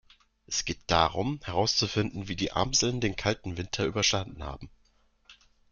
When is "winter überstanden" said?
3.57-4.43